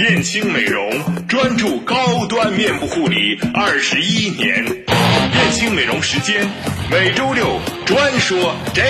[0.00, 0.90] 燕青美容
[1.28, 1.94] 专注高
[2.26, 6.48] 端面部护理二十一年，燕青美容时间
[6.90, 8.82] 每周六专说这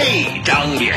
[0.45, 0.95] 张脸。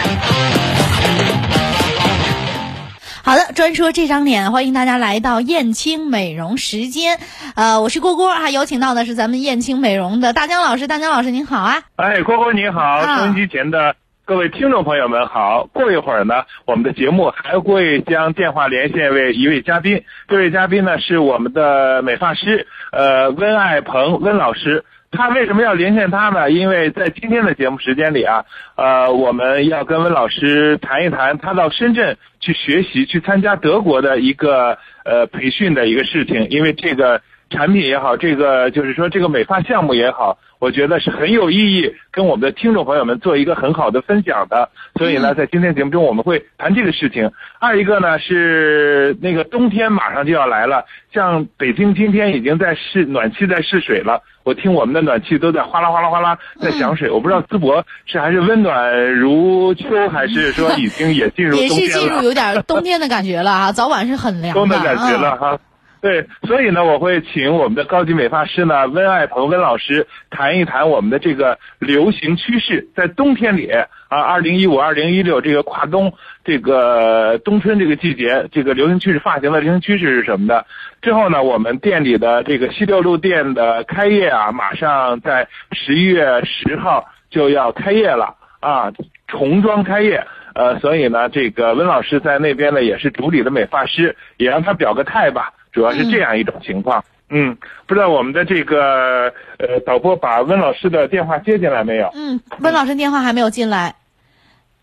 [3.23, 7.19] 好的，专说这张脸，欢迎大家来到燕青美容时间。
[7.55, 10.85] 呃，我是郭郭啊，有请到的是咱们燕青美容的大江老师。
[10.85, 11.81] 大江老师您好啊！
[11.95, 13.95] 哎，郭郭你好，啊收音机前的
[14.25, 15.65] 各位听众朋友们好。
[15.73, 24.85] 过一会儿呢，我们的节目还会将电话连线为一位嘉宾，这位嘉宾呢是我们的美发师，呃，温爱鹏温老师。
[25.11, 26.49] 他为什么要连线他呢？
[26.49, 28.45] 因为在今天的节目时间里啊，
[28.77, 36.47] 呃，我们要跟温老师谈一谈他到深圳去学习、去参加德国的一个呃培训的一个事情。
[36.49, 44.69] 因为这个产品也好，这个就是说这个美发项目也好，我觉得是很有意义，跟我们的听众朋友们做一个很好的分享的。
[44.97, 47.31] 所以呢，在今天节目中我们会谈这个事情。
[47.59, 57.11] 二一个呢是那个冬天马上就要来了，像北京今天已经在试暖气在试水了，我听我们的暖气都在哗啦哗啦哗啦在响水。
[57.11, 61.91] 我不知道淄博是还是温暖如秋，还是说已经也进入也冬天了？
[61.99, 65.59] 是进入有点冬天的感觉了啊，早晚是很凉的 冬的感觉了啊。
[66.03, 76.11] 对，所以呢，我会请我们的高级美发师呢温爱鹏温老师谈一谈我们的这个流行趋势，在冬天里啊，二零一五、二零一六这个跨冬
[76.43, 80.65] 这个冬春这个季节，这个流行趋势发型的流行趋势是什么的？
[81.01, 88.91] 之后呢，我们店里的这个西六路店的开业啊，马上在十一月十号就要开业了啊，
[89.27, 90.27] 重装开业。
[90.53, 97.03] 呃，所以呢，这个温老师在那边呢也是主理的美发师，也让他表个态吧，主要是这样一种情况。
[97.29, 97.57] 嗯，
[97.87, 102.09] 不知道我们的这个呃导播把温老师的电话接进来没有？
[102.13, 103.95] 嗯，温老师电话还没有进来。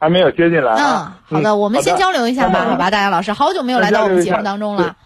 [0.01, 4.97] 还没有接进来嗯啊。，好的，我们先交流一下吧，嗯好吧，大杨老师，好久没有来到我们节目当中了。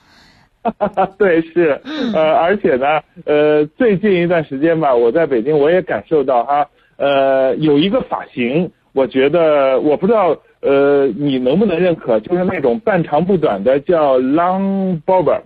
[1.18, 15.42] 对，是，嗯呃，而且呢，呃，最近一段时间吧，我在北京，我也感受到哈，呃，有一个发型，我觉得我不知道，呃，你能不能认可，就是那种半长不短的，叫 long bob，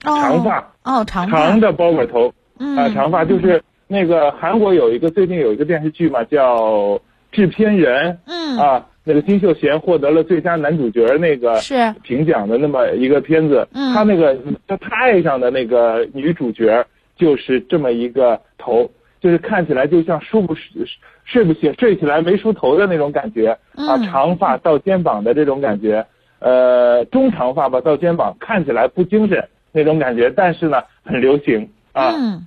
[0.00, 0.72] 长发。
[0.84, 1.46] 哦，长发。
[1.48, 2.76] 长，的包裹头，嗯。
[2.76, 6.56] 啊，长发就是那个韩国有一个最近有一个电视剧嘛，叫
[7.32, 13.92] 《制片人》，嗯，啊，那个金秀贤获得了最佳男主角那个是，评奖的那么一个片子，嗯。
[13.94, 16.84] 他那个他他爱上的那个女主角
[17.16, 18.90] 就是这么一个头，
[19.20, 20.54] 就是看起来就像梳不
[21.24, 23.50] 睡不醒，睡起来没梳头的那种感觉。
[23.74, 26.06] 啊，嗯长发到肩膀的这种感觉，
[26.38, 32.12] 呃，中长发吧到肩膀，看起来不精神那种感觉，但是呢很流行啊。
[32.16, 32.46] 嗯。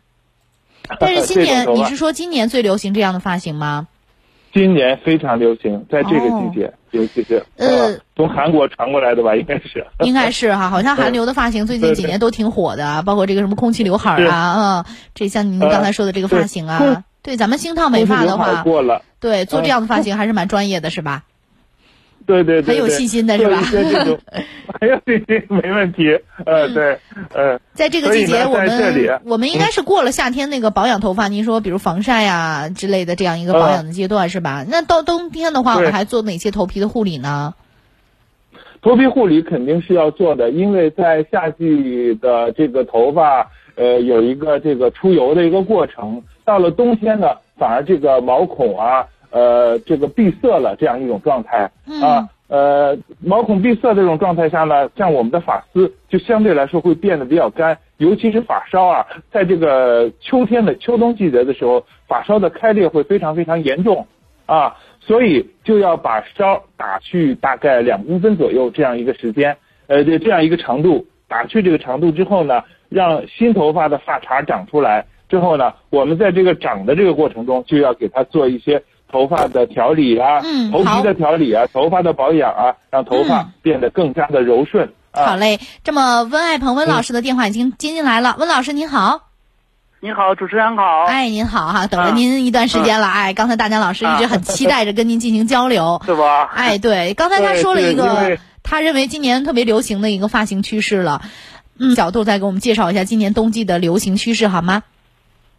[1.00, 3.88] 但是今年你是说今年最流行这样的发型吗？
[4.54, 9.88] 今年非常流行，在这个季节，尤其是呃从韩国传过来的吧， 应该是。
[10.02, 21.24] 应该是哈，好像韩流的发型最近几年都挺火的，包括这个什么空气刘海儿啊，嗯，这像您刚才说的这个发型啊，对，咱们星烫美发的话，过了，对，做这样的发型还是蛮专业的，是吧？
[22.26, 24.20] 对对对，很有信心的是吧做一些这种
[24.80, 26.20] 很有信心，没问题。
[26.46, 27.00] 呃，对，
[27.34, 34.66] 呃，在这个季节，我在这里们我们应该是过了夏天那个保养头发，您说比如防晒啊之类的这样一个保养的阶段是吧？
[34.68, 37.54] 那到冬天的话，我们还做哪些头皮的护理呢？
[38.82, 46.22] 头皮护理肯定是要做的，因为在夏季的这个头发，呃，有一个这个出油的一个过程。
[46.46, 51.72] 到了冬天呢，反而这个毛孔啊，呃，这个闭塞了这样一种状态。
[52.04, 64.08] 啊，呃，毛孔闭塞这种状态下呢，像我们的发丝就相对来说会变得比较干，尤其是发梢啊，在这个秋天的秋冬季节的时候，发梢的开裂会非常非常严重。
[64.46, 69.58] 啊，所以就要把梢打去大概两公分左右这样一个时间，
[69.88, 75.06] 呃，这这样一个长度，打去这个长度之后呢，让新头发的发茬长出来。
[75.30, 78.84] 之后呢，我们在这个长的这个过程中，就要给它做一些
[79.14, 85.24] 头发的调理啊，头嗯头皮的调理啊，头发的保养啊，让头发嗯变得更加的柔顺啊。
[85.26, 89.30] 好嘞，这么温爱鹏温老师的电话已经接进来了，温老师您好，
[90.00, 91.04] 您好，主持人好。
[91.04, 96.46] 哎您好哈，等了啊您一段时间了，哎，刚才大江老师一直很期待着跟您进行交流，是吧？
[96.46, 101.22] 哎对，刚才他说了一个他认为今年特别流行的一个发型趋势了。
[101.80, 104.84] 嗯角度再给我们介绍一下今年冬季的流行趋势好吗？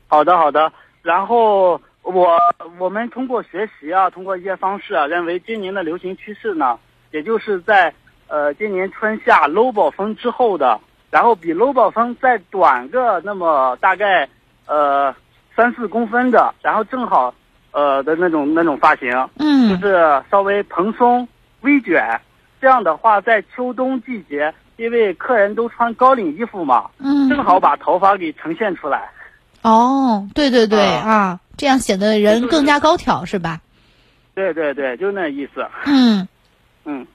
[0.07, 0.73] 好的，好的。
[1.03, 2.39] 然后我
[2.79, 6.79] 我们通过学习啊，通过一些方式啊，认为今年的流行趋势呢，
[7.11, 7.93] 也就是在
[8.29, 10.79] 呃今年春夏搂宝风之后的，
[11.11, 14.29] 然后比搂宝风再短个那么大概
[14.67, 15.15] 呃
[15.57, 17.35] 三四公分的，然后正好
[17.73, 21.27] 呃的那种那种发型，嗯就嗯是稍微蓬松
[21.63, 22.21] 微卷。
[22.61, 29.11] 这样的话，在秋冬季节，因为客人都穿高领衣服嘛，嗯，正好把头发给呈现出来。
[29.65, 33.61] 哦，对对对啊啊，这样显得人更加高挑是吧？
[34.35, 35.67] 对对对，就那意思。
[35.87, 36.29] 嗯，
[36.85, 37.07] 嗯，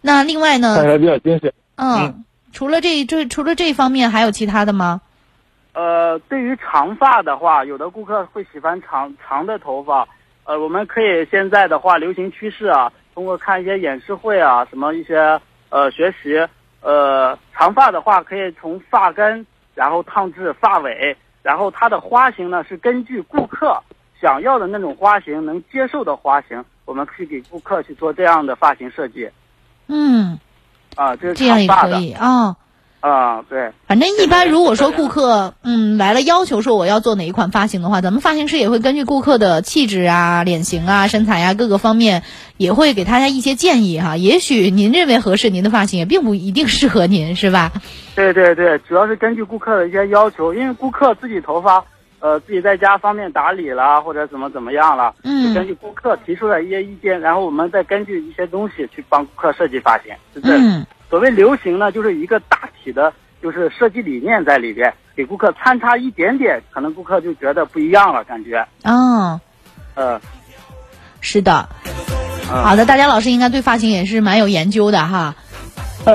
[0.00, 0.90] 那另外呢看起？
[0.90, 1.52] 来比较精神。
[1.74, 5.00] 嗯，除了这这除了这方面，还有其他的吗？
[5.72, 10.06] 呃，对于长发的话，有的顾客会喜欢长长的头发。
[10.44, 15.40] 呃，我们可以现在的话，流行趋势啊，通过看一些演示会啊，什么一些
[15.70, 16.46] 呃学习，
[16.80, 19.44] 呃，长发的话可以从发根，
[19.74, 23.76] 然后烫至发尾，然后它的花型呢是根据顾客
[24.20, 29.28] 想要的那种花型，能接受的花型，我们去给顾客去做这样的发型设计
[29.88, 30.38] 嗯，
[30.94, 32.56] 啊，这是这样也长发的可以啊。
[33.02, 33.72] 啊，对。
[33.88, 42.22] 反正一般，如果说顾客嗯来了要求说我要做哪一款发型的话，咱们发型师也会根据顾客的气质啊、脸型啊、身材啊各个方面，
[42.56, 44.16] 也会给大家一些建议哈。
[44.16, 47.72] 也许您认为合适，您的发型也并不一定适合您，是吧？
[48.14, 51.84] 对对对，主要是根据顾客的一些要求，因为顾客自己头发，
[52.22, 60.60] 呃，自己在家方便打理啦，或者怎么怎么样了，嗯就根据顾客提出的一些意见，然后我们再根据一些东西去帮顾客设计发型，是这样。
[60.62, 69.38] 嗯所谓流行呢，就是一个大体的，就是设计理念在里边，给顾客参差一点点，可能顾客就觉得不一样了，感觉，哦，
[69.94, 70.18] 呃，
[71.20, 71.68] 是的。
[72.50, 75.34] 嗯好的，大家老师应该对发型也是蛮有研究的哈。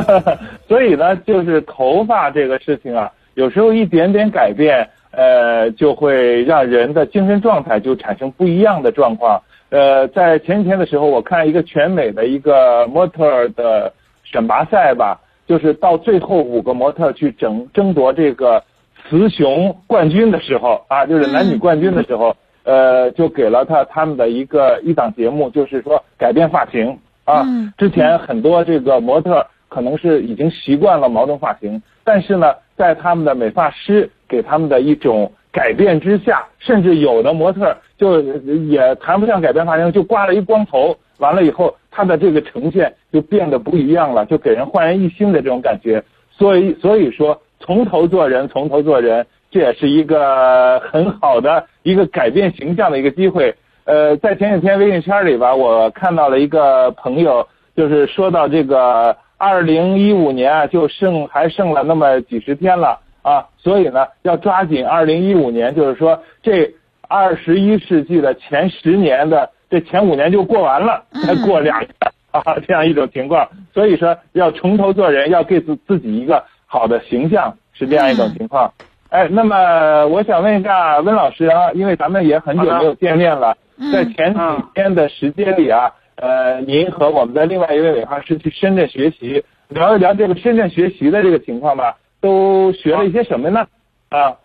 [0.67, 9.41] 所以呢，就是头发这个事情啊，有时候一点点改变，呃，就会让人的精神状态就产生不一样的状况。
[9.69, 13.91] 呃，在前几天的时候，我看一个全美的一个模特的
[14.23, 18.63] 选拔赛吧，就是到最后五个模特去争争夺这个
[19.09, 27.41] 雌雄冠军的时候啊，就是男女冠军的时候，呃，就给了他他们的一个一档节目，就是说改变发型啊。
[27.41, 46.03] 嗯之前很多这个模特可能是已经习惯了毛盾发型，但是呢，在他们的美发师给他们的一种改变之下，甚至有的模特就也谈不上改变发型，就刮了一光头，完了以后，他的这个呈现就变得不一样了，就给人焕然一新的这种感觉。
[46.29, 53.55] 所以，所以说从头做人，从头做人，这也是一个很好的一个改变形象的一个机会。
[53.85, 66.73] 呃，在前几天微信圈里吧，我看到了一个朋友，就是说到这个 二零一五年啊，就剩还剩了那么几十天了啊，所以呢，要抓紧二零一五年，就是说这
[67.07, 71.89] 二十一世纪的前十年的这前五年就过完了，再过两年
[72.31, 73.47] 啊，这样一种情况。
[73.73, 78.73] 所以说，要从头做人，要给自自己一个好的形象，是这样一种情况。
[79.09, 83.55] 哎，那么我想问一下温老师啊，因为咱们也很久没有见面了，
[83.93, 84.39] 在前几
[84.73, 93.67] 天的时间里啊，呃，您和我们的另外一位美发师去深圳学习，聊一聊这个深圳学习的这个情况吧，都学了一些什么呢？
[94.09, 94.35] 啊，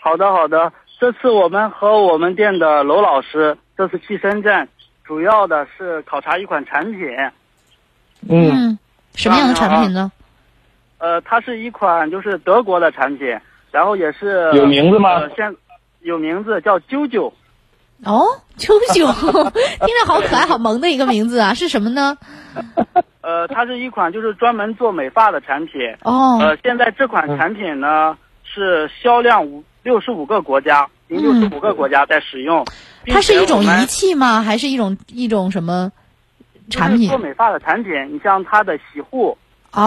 [0.00, 0.72] 好的，好的。
[0.98, 4.66] 这次我们和我们店的娄老师这次去深圳，
[5.04, 7.08] 主要的是考察一款产品。
[8.28, 8.78] 嗯嗯，
[9.14, 10.10] 什么样的产品呢？
[10.98, 13.38] 呃，它是一款就是德国的产品，
[13.70, 15.54] 然后也是有名字吗呃，现
[16.00, 17.32] 有名字叫啾啾。
[18.04, 18.24] 哦，
[18.56, 19.04] 啾啾，
[19.84, 22.16] 听着好可爱、好萌的一个名字啊， 是什么呢？
[23.20, 25.80] 呃，它是一款就是专门做美发的产品。
[26.02, 32.62] 哦，呃，现在这款产品呢是销量五六十五个国家，经六十五个国家在使用。
[32.62, 32.66] 嗯
[33.10, 34.42] 它是一种仪器吗？
[34.42, 35.90] 还是一种一种什么
[36.68, 37.16] 产品做？
[37.16, 39.36] 美发的产品，你像它的洗护，
[39.72, 39.82] 哦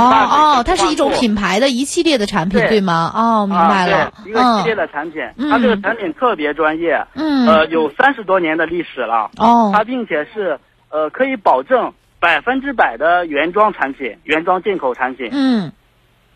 [0.59, 2.69] 哦，它是一种品牌的一系列的产品，对。
[2.69, 3.11] 对吗？
[3.15, 4.13] 哦，明白了。
[4.25, 5.49] 一个系列嗯的产品，嗯。
[5.49, 9.71] 它这个产品特别专业，嗯，呃，有三十多年的历史了，哦。
[9.73, 10.59] 它并且是
[10.89, 15.71] 呃可以保证百分之百的原装产品，原装进口产品，嗯。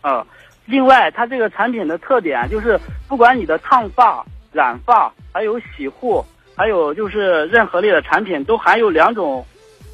[0.02, 0.26] 呃，
[0.66, 6.24] 另外它这个产品的特点就是，不管你的烫发、染发，还有洗护，
[6.56, 9.46] 还有就是任何类的产品，都含有两种，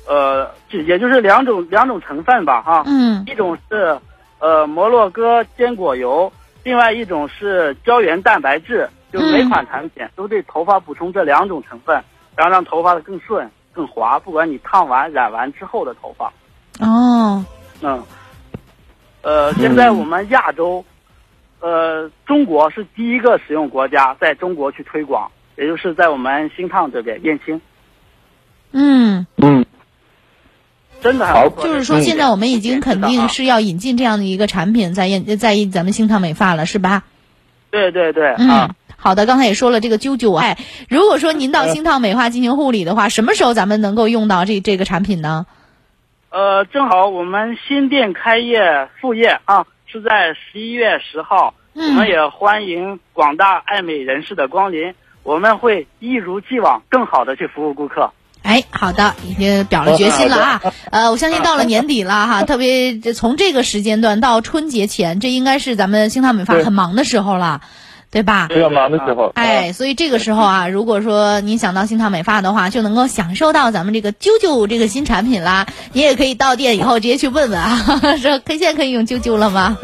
[0.06, 3.24] 呃，就也就是两种两种成分吧，哈，嗯。
[3.26, 3.98] 一种是
[4.38, 6.32] 呃摩洛哥坚果油，
[6.62, 8.88] 另外一种是胶原蛋白质。
[9.12, 11.94] 就每款产品都对头发补充这两种成分，
[12.34, 14.18] 然后让头发更顺、更滑。
[14.18, 16.32] 不管你烫完、染完之后的头发，
[16.80, 17.44] 哦，
[17.82, 18.02] 嗯，
[19.20, 20.82] 呃，现在我们亚洲，
[21.60, 27.60] 呃，中国是第一个使用国家，在中国去推广，也就是在我们新烫这边燕青，
[28.70, 29.62] 嗯，嗯，
[31.02, 31.50] 真的还好。
[31.50, 37.02] 不错就是说现在我们已经肯定是要引进这样的一个产品在燕在咱们星烫美发了，是吧？
[37.70, 38.34] 对对对。
[38.38, 45.46] 嗯啊，，好的，刚才也说了这个啾啾啊，哎，如果说您到星烫美发进行护理的话，什么时候咱们能够用到这这个产品呢？
[46.30, 51.88] 呃，正好我们新店开业副业啊，是在十一月十号，嗯。
[51.88, 58.12] 我们也欢迎广大爱美人士的光临，我们会一如既往更好的去服务顾客。
[58.42, 60.62] 哎，好的，已经表了决心了啊。
[60.90, 67.60] 呃，我相信到了年底了哈， 特别从这个时间段到春节前，这应该是咱们星烫美发很忙的时候了，
[68.10, 68.48] 对吧？
[68.48, 75.66] 比较忙的时候，哎，所以这个时候啊， 如果说您想到星烫美发的话，就能够享受到咱们这个啾啾这个新产品啦。
[75.92, 77.76] 你也可以到店以后直接去问问啊，
[78.20, 79.78] 说可以现在可以用啾啾了吗？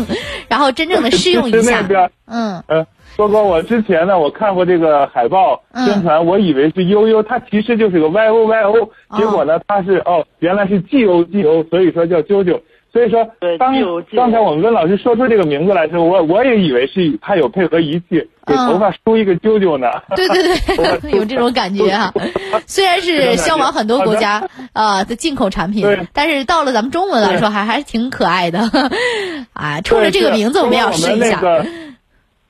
[0.48, 1.86] 然后真正的试用一下
[2.26, 2.86] 嗯，呃，
[3.18, 12.60] 波哥，我之前呢，我看过这个海报嗯宣传，我以为是悠悠，它其实就是个 Y O Y O，结果呢，它是哦，原来是 G O G O，所以说叫啾啾。
[12.90, 13.74] 所以说对，当
[14.16, 18.04] 刚才我们温老师说出这个名字来的时候，我我也以为是他有配合仪器
[18.46, 19.88] 给嗯头发梳一个啾啾呢。
[20.16, 20.42] 对对
[21.00, 22.12] 对， 有这种感觉啊、
[22.66, 25.84] 虽然是销往很多国家啊的进口产品，
[26.14, 28.60] 但是到了咱们中文来说还还是挺可爱的。
[29.52, 31.42] 啊，冲着这个名字，我们要试一下。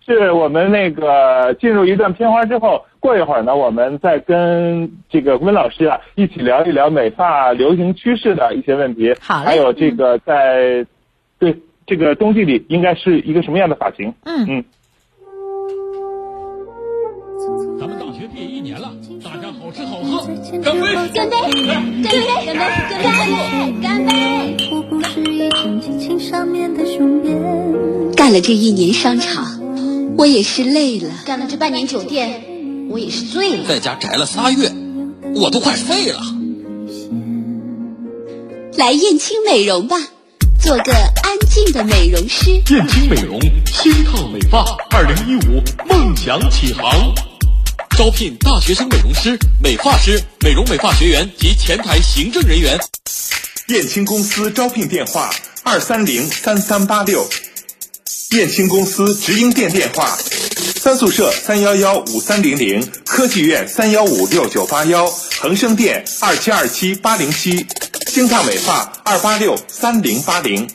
[0.08, 9.44] 对是是我们那个进入一段片花之后，过一会儿呢，我们再跟这个温老师啊一起聊一聊美发流行趋势的一些问题，好嘞。
[9.44, 10.86] 还有这个在
[11.38, 11.54] 对
[11.86, 14.14] 这个冬季里应该是一个什么样的发型？
[14.24, 14.46] 嗯。
[14.48, 14.64] 嗯，
[17.78, 18.90] 咱们大学毕业一年了，
[19.22, 20.26] 大家好吃好喝，
[20.62, 20.86] 干杯！
[21.12, 21.36] 干杯！
[21.68, 22.08] 干杯！
[22.08, 22.56] 干杯！
[23.02, 23.36] 干杯！
[23.82, 24.56] 干杯！
[24.72, 27.36] 我不是一张激情上面的雄辩。
[28.16, 29.44] 干了这一年商场，
[30.18, 31.10] 我也是累了。
[31.24, 32.42] 干了这半年酒店，
[32.90, 33.68] 我也是醉了。
[33.68, 34.72] 在家宅了仨月，
[35.36, 36.20] 我都快废了。
[38.76, 39.96] 来燕青美容吧，
[40.60, 42.50] 做个安静的美容师。
[42.50, 47.14] 燕青美容，新烫美发，二零一五梦想起航，
[47.96, 52.76] 招聘大学生美容师、美发师、美容美发学员及前台行政人员。
[53.68, 55.30] 燕青公司招聘电话：
[55.62, 57.24] 二三零三三八六。
[58.32, 60.14] 燕青公司直营店电话：
[60.76, 67.66] 三宿舍三幺幺五三零零，科技院三幺五六九八幺，恒生店二七二七八零七，
[68.06, 70.68] 星烫美发二八六三零八零。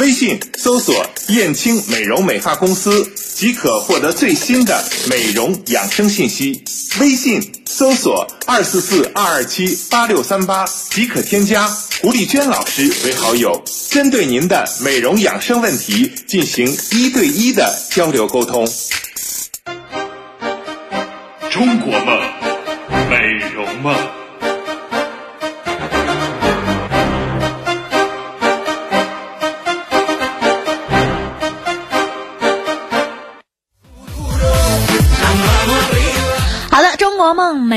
[0.00, 6.62] 微信搜索“燕青美容美发公司”，即可获得最新的美容养生信息。
[7.00, 11.68] 微信搜索“二四四二二七八六三八”，即可添加
[12.00, 18.66] 胡丽娟老师为好友，针对您的美容养生问题进行一对一的交流沟通。
[21.50, 22.17] 中国梦，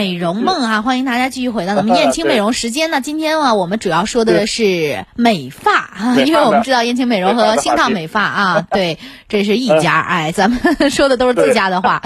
[0.01, 3.01] 美容梦啊，欢迎大家继续回到咱们燕青 美容时间呢。
[3.01, 5.91] 今天啊，我们主要说的是美发
[6.25, 8.97] 因为我们知道燕青美容和新烫美发啊， 对，
[9.29, 12.01] 这是一家，哎，咱们 说的都是自家的话。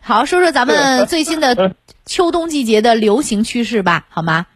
[0.00, 1.74] 好，说说咱们最新的
[2.06, 4.46] 秋冬季节的流行趋势吧，好吗？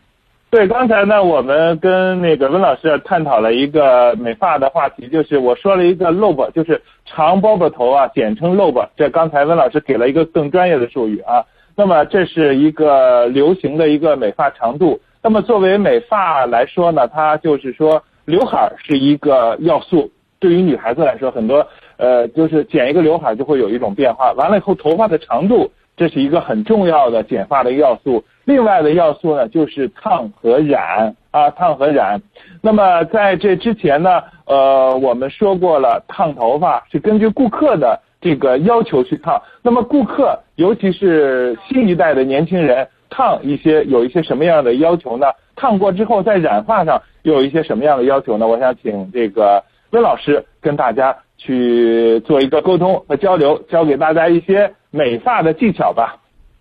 [0.48, 8.88] 对，刚才呢，我们跟那个温老师探讨了一个美发的话题，就是我说了一个 lob，就是长包包头啊，简称 lob。
[8.96, 11.44] 这刚才温老师给了一个更专业的术语啊。
[11.76, 15.00] 那么这是一个流行的一个美发长度。
[15.22, 20.10] 那么作为美发来说呢，它就是说刘海是一个要素。
[20.40, 21.64] 对于女孩子来说，很多
[21.96, 24.32] 呃，就是剪一个刘海就会有一种变化。
[24.32, 28.24] 完了以后，头发的长度，这是一个很重要的剪发的要素。
[28.44, 32.20] 另外的要素呢，就是烫和染啊，烫和染。
[32.60, 39.42] 那么在这之前呢，呃，我们说过了，烫头发是根据顾客的这个要求去烫。
[39.60, 45.26] 那么顾客，尤其是新一代的年轻人，烫一些有一些什么样的要求呢？
[45.54, 48.46] 烫过之后在染发上又有一些什么样的要求呢？
[48.46, 56.16] 我想请这个温老师跟大家去做一个沟通和交流，教给大家一些美发的技巧吧。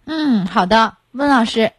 [0.05, 1.71] 嗯，好的，温老师，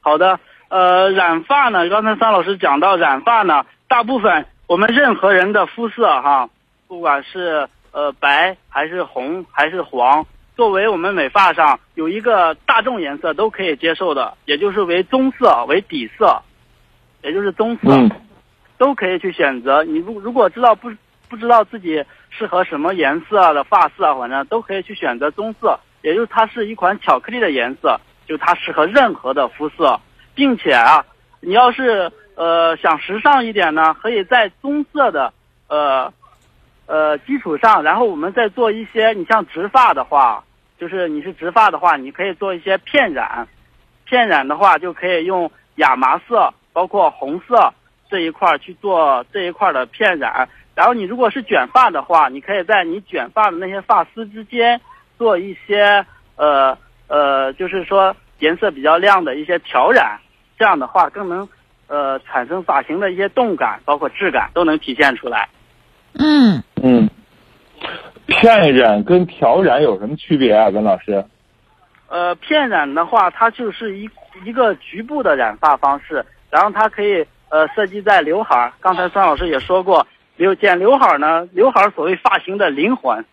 [0.00, 6.48] 好的，呃，染发呢，刚才桑老师讲到染发呢，大部分我们任何人的肤色哈，
[6.88, 16.42] 不管是呃白还是红还是黄，作为我们美发上有一个大众颜色都可以接受的，也就是为棕色为底色，
[17.22, 17.90] 也就是棕色。
[17.92, 18.10] 嗯
[18.80, 19.84] 都可以去选择。
[19.84, 20.90] 你如如果知道不
[21.28, 30.00] 不知道自己适合什么颜色的发色，反正都可以去选择棕色，也就是它是一款巧克力的颜色，就它适合任何的肤色，
[30.34, 31.04] 并且啊，
[31.42, 35.30] 你要是呃想时尚一点呢，可以在棕色的
[35.68, 36.10] 呃
[36.90, 40.42] 呃基础上，然后我们再做一些，你像直发的话，
[40.76, 43.46] 就是你是直发的话，你可以做一些片染，
[44.04, 47.72] 片染的话就可以用亚麻色，包括红色
[48.10, 50.48] 这一块去做这一块的片染。
[50.74, 54.80] 然后你如果是卷发的话，你可以在你卷发的那些发丝之间
[55.16, 56.04] 做一些
[56.34, 60.18] 呃呃，就是说颜色比较亮的一些调染，
[60.58, 61.48] 这样的话更能
[61.86, 65.48] 呃产生发型的一些动感，包括质感都能体现出来。
[66.14, 67.08] 嗯，嗯，
[68.26, 71.24] 片染跟调染有什么区别啊，文老师？
[72.08, 74.08] 呃，片染的话，它就是一
[74.44, 78.72] 一个局部的染发方式，然后它可以呃设计在刘海儿。
[78.80, 80.06] 刚才孙老师也说过，
[80.36, 83.24] 留剪刘海儿呢，刘海儿所谓发型的灵魂，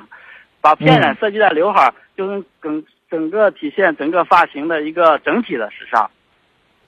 [0.60, 6.10] 把片染设计在刘海儿，就能整整个体现整个发型的一个整体的时尚，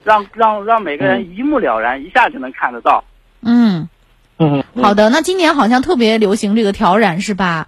[0.03, 3.03] 让让让每个人一目了然，一下就能看得到。
[3.41, 3.87] 嗯，
[4.39, 5.09] 嗯，好的。
[5.09, 7.67] 那今年好像特别流行这个挑染是吧？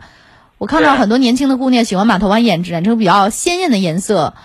[0.58, 4.36] 我看到很多年轻的姑娘喜欢把头发染染成比较鲜艳的颜色，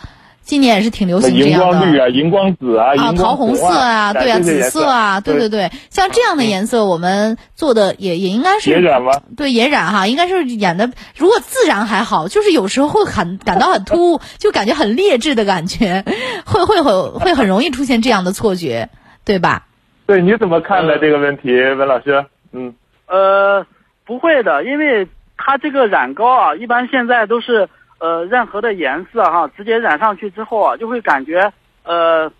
[0.42, 1.78] 今年也是挺流行这样的。
[1.78, 9.12] 光绿啊，荧光紫啊，啊，桃红色啊，对啊，紫色啊，对对对，像这样的颜色，我们做的也也应该是也染吗？
[9.36, 16.02] 对也染哈，应该是染的，如果自然还好，就是有时候会很感到很突兀，就感觉很劣质的感觉，
[16.46, 18.88] 会会很会很容易出现这样的错觉，
[19.26, 19.66] 对吧？
[20.06, 22.24] 对，你怎么看待这个问题，文老师？
[22.52, 22.72] 嗯
[23.06, 23.66] 呃，
[24.04, 32.30] 不会的，因为它这个染膏啊，一般现在都是呃任何的颜色哈，直接染上去之后啊，就会感觉呃，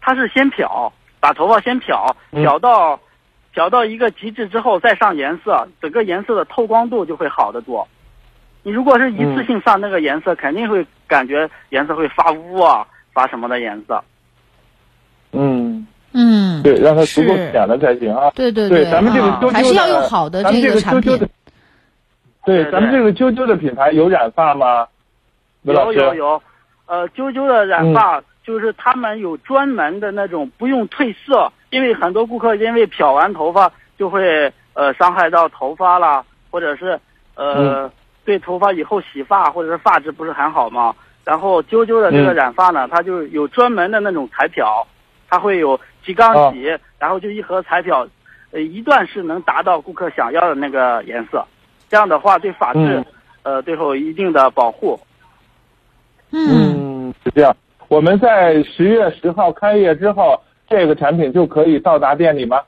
[0.00, 3.00] 它是先漂，把头发先漂，嗯漂到
[3.52, 7.88] 漂到一个极致之后再上颜色，整个颜色的透光度就会好得多。
[8.62, 14.04] 你如果是一次性上那个颜色，肯定会感觉颜色会发乌啊，发什么的颜色。
[15.32, 18.30] 嗯，嗯，对，让它足够是显了才行啊。
[18.34, 21.28] 对对对，咱们这个啊啾啾的还是要用好的咱们这个产品啾啾的。
[22.44, 24.86] 对，咱们这个啾啾的品牌有染发吗？
[25.62, 26.42] 有有有，
[26.86, 36.98] 呃，啾啾的染发、就是他们有专门的那种不用褪色，因为很多顾客因为漂完头发就会呃伤害到头发啦，或者是
[37.34, 37.90] 呃、
[38.24, 40.94] 对头发以后洗发或者是发质不是很好嘛。
[41.24, 44.86] 然后啾啾的这个嗯染发呢，它就有专门的那种彩漂，
[45.30, 48.06] 它会有几缸洗，然后就一盒彩漂，
[48.50, 51.42] 呃，一段是能达到顾客想要的那个颜色，
[51.88, 53.06] 这样的话对发质、嗯
[53.42, 55.00] 呃最后有一定的保护。
[56.30, 57.56] 嗯，嗯，是这样。
[57.88, 60.38] 我们在十月十号开业之后，
[60.68, 62.60] 这个产品就可以到达店里吗？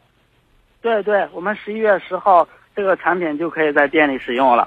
[0.81, 4.67] 对对，我们十一月十号这个产品就可以在店里使用了。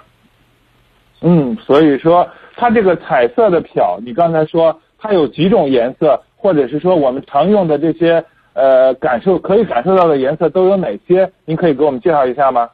[1.21, 11.27] 嗯，所以说它这个彩色的漂，你刚才说它有几种颜色，或者是说我们常用的这些呃感受可以感受到的颜色都有哪些？
[11.43, 12.69] 您可以给我们介绍一下吗？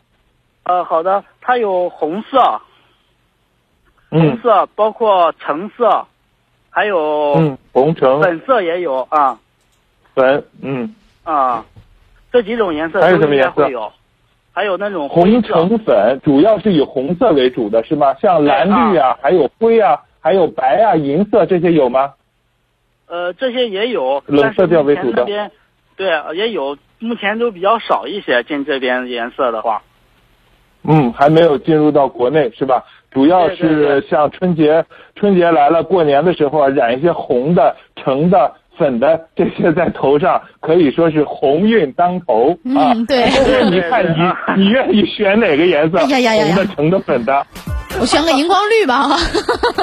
[0.64, 2.38] 呃，好的，它有红色，
[4.10, 6.06] 红嗯色包括橙色，
[6.70, 9.40] 还有嗯，红橙粉色也有啊
[10.14, 11.64] 粉，嗯，啊，
[12.30, 13.90] 这几种颜色还有什么颜色会有，
[14.52, 15.42] 还有那种红。
[15.44, 18.14] 橙粉主要是以红色为主的是吗？
[18.16, 22.12] 像蓝绿啊，还有灰啊，还有白啊、银色这些有吗？
[23.12, 25.26] 呃，这些也有，冷色调为主的
[25.98, 29.82] 对也有，目前都比较少一些进这边颜色的话。
[30.84, 32.86] 嗯，还没有进入到国内是吧？
[33.12, 42.94] 主要是像春节，春节来了，过年的时候啊，染一些红的、橙的、粉的这些在头上，可以说是鸿运当头啊。
[42.94, 43.26] 嗯对
[43.70, 44.18] 你看你
[44.64, 45.98] 你愿意选哪个颜色？
[45.98, 47.46] 哎呀呀呀呀红的、橙的、粉的。
[48.02, 49.20] 我选个荧光绿吧，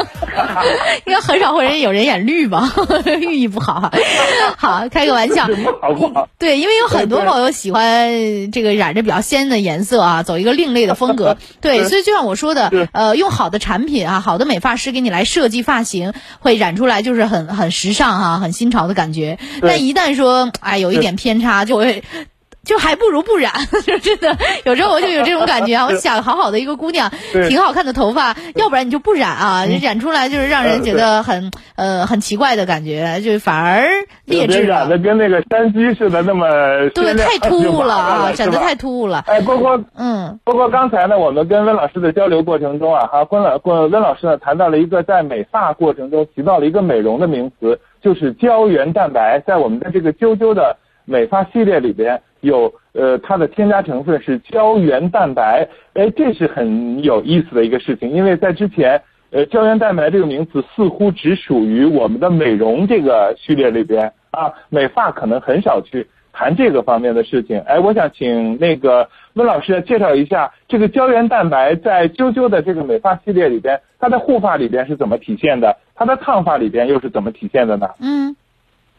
[1.07, 2.69] 应该很少会人有人演绿吧，
[3.07, 3.93] 寓意不好。
[4.57, 5.47] 好，开个玩笑。
[5.81, 6.29] 好不好？
[6.37, 11.37] 对，因为有很多朋友喜欢这个染着比较鲜的颜色啊，走一个另类的风格。
[11.63, 19.39] 对，所以就像我说的，呃，用好的产品啊，好的美发师给你来设计发型，会染出来就是很很时尚哈、很新潮的感觉。
[19.63, 22.03] 但一旦说哎有一点偏差，就会。
[22.69, 23.51] 就还不如不染，
[23.87, 25.87] 就真的有时候我就有这种感觉啊！
[25.87, 27.11] 我想好好的一个姑娘，
[27.49, 33.89] 挺好看的头发，要不然你就不染啊，染出来就是让人觉得很呃很奇怪的感觉，就反而
[34.27, 34.99] 劣质别染的。
[34.99, 36.47] 跟那个山鸡似的那么
[36.95, 39.25] 对，太突兀了啊，染得太突兀了。
[39.27, 49.43] 哎，包括，嗯不过刚才呢，我们跟温老师的交流过程中啊，哈，温老温温老师呢谈到了一个在美发过程中提到了一个美容的名词，就是胶原蛋白。
[49.47, 50.77] 在我们的这个啾啾的
[51.07, 67.61] 美发系列里边，有呃，它的添加成分是胶原蛋白，哎，这是很有意思的一个事情，因为在之前，呃，胶原蛋白这个名词似乎只属于我们的美容这个序列里边啊，美发可能很少去谈这个方面的事情。
[67.61, 75.77] 哎，我想请那个温老师介绍一下这个胶原蛋白在啾啾的这个美发系列里边，它的护发里边是怎么体现的？
[75.95, 77.89] 它的烫发里边又是怎么体现的呢？
[78.01, 78.37] 嗯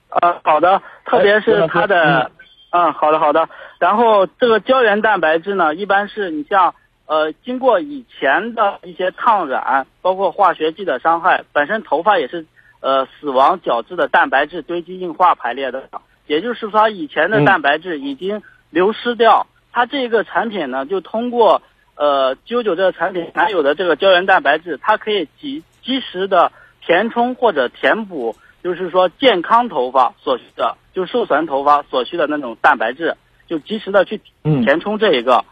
[0.10, 2.32] 呃，好的，特别是它的，
[2.72, 3.50] 嗯，好的好的。
[3.80, 6.76] 然后这个胶原蛋白质呢，一般是你像
[7.08, 12.46] 呃，经过以前的一些烫染，包括化学剂的伤害，本身头发也是
[12.82, 15.90] 呃死亡角质的蛋白质堆积硬化排列的，
[16.28, 21.64] 也就是说它以前的蛋白质已经流失掉，它这个产品呢，就通过
[21.96, 26.52] 呃啾啾这个产品含有的这个胶原蛋白质，它可以及及时的
[26.86, 28.36] 填充或者填补。
[28.62, 33.16] 就是说，健康头发所需的，就受损头发所需的那种蛋白质，
[33.48, 35.46] 就及时的去填充这一个。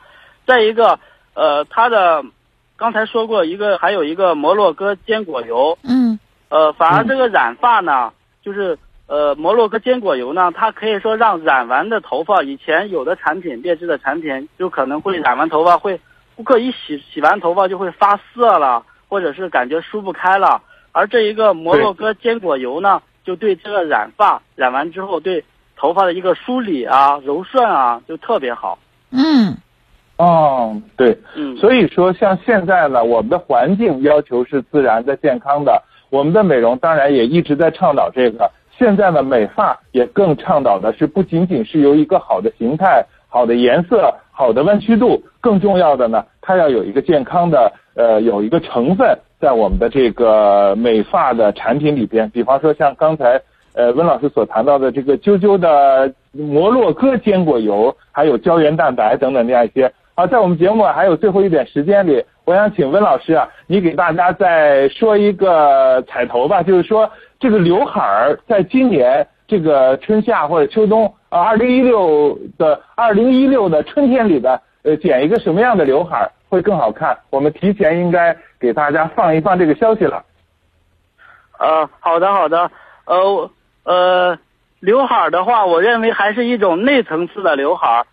[0.46, 1.00] 再一个，
[1.36, 2.22] 呃，它的
[2.76, 5.78] 刚才说过一个，还有一个摩洛哥坚果油。
[5.84, 6.20] 嗯。
[6.50, 8.12] 呃，反而这个染发呢，
[8.44, 15.98] 就是呃摩洛哥坚果油呢，它可以说让染完的头发，以前有的产品劣质的产品，就可能会染完头发会，
[16.36, 20.62] 顾客一洗洗完头发就会发涩了，或者是感觉梳不开了。
[20.92, 25.44] 而这一个摩洛哥坚果油呢，就对这个染发染完之后，对
[25.76, 28.80] 头发的一个梳理啊、柔顺啊，就特别好。
[29.12, 29.54] 嗯，
[30.16, 38.50] 哦，对，嗯，所以说像现在呢，我们的环境要求是自然的、健康的，我们的美容当然也一直在倡导这个。
[38.78, 49.20] 现在呢，美发也更倡导的是不仅仅是由一个好的形态、好的颜色、好的弯曲度，更重要的呢，它要有一个健康的，呃，有一个成分。
[49.40, 53.40] 在我们的这个美发的产品里边，比方说像刚才
[53.74, 59.92] 呃温老师所谈到的这个啾啾的摩洛哥坚果油，还有胶原蛋白等等这样一些。
[60.16, 67.08] 好，在我们节目还有最后一点时间里，我想请温老师啊，你给大家再说一个彩头吧，就是说
[67.40, 77.18] 这个刘海儿在今年这个春夏或者秋冬啊，二零一六的二零一六的春天里的呃剪一个什么样的刘海儿会更好看？
[77.30, 78.38] 我们提前应该。
[78.60, 80.26] 给大家放一放这个消息了。
[81.60, 82.72] 呃，好的好的，
[83.06, 83.52] 呃
[83.84, 84.40] 呃，
[84.80, 88.04] 刘海的话，我认为还是一种内层次的刘海，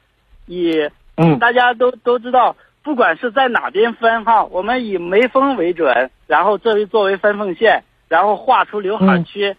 [0.45, 9.57] 以嗯，大家都都知道，不管是在哪边分哈，我们以眉峰为准，然后这为作为分缝线，然后画出刘海区，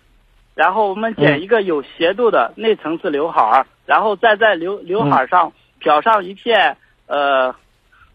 [0.54, 7.56] 然后我们剪一个有斜度的内层次刘海，然后再在刘刘海上漂上一片呃。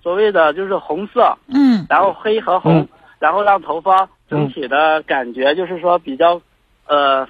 [0.02, 6.40] 所谓的就是红色，嗯，然后黑和红，然后让头发整体的感觉就是说比较，
[6.86, 7.28] 呃，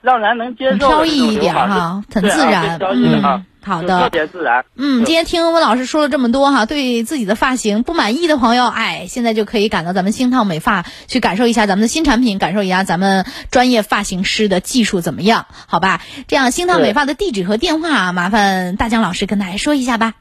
[0.00, 4.64] 让人能接受飘逸一点哈，很自然，嗯，好的，特别自然。
[4.76, 15.46] 嗯，今天听温老师说了这么多哈，对自己的发型不满意的朋友，哎，现在就可以赶到咱们星烫美发去感受一下咱们的新产品，感受一下咱们专业发型师的技术怎么样？
[15.68, 20.14] 好吧，这样星烫美发的地址和电话，麻烦大江老师跟大家说一下吧。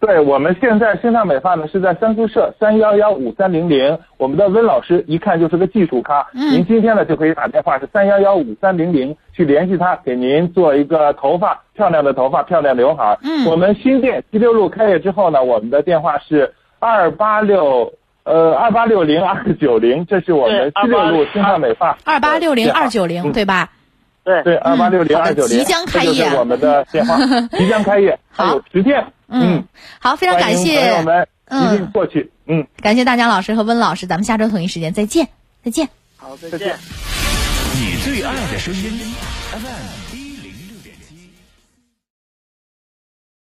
[0.00, 13.18] 对，我们现在线上美发呢是在三宿舍三幺幺五三零零，我们的温老师一看就是个技术咖，您今天呢就可以打电话是三幺幺五三零零去联系他，给您做一个头发漂亮的头发漂亮刘海。
[13.24, 23.70] 嗯，我们新店七六路开业之后呢，我们的电话是二八六呃二八六零二九零，这是我们七六路新上美发二八六零二九零对吧？
[24.28, 27.16] 对对，二八六零二九零，即将开业，我们的电话
[27.56, 29.02] 即将开业，还有十天。
[29.28, 29.64] 嗯，
[29.98, 32.30] 好，非常感谢朋友们，一定过去。
[32.46, 35.28] 嗯，感谢大江老师和温老师，咱们下周同一时间再见，
[35.64, 35.88] 再见。
[36.18, 36.76] 好，再见。
[37.74, 39.14] 你最爱的声音
[39.52, 40.07] ，FM。